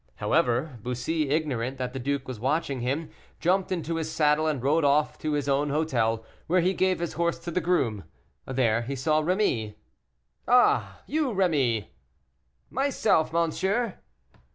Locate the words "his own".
5.33-5.69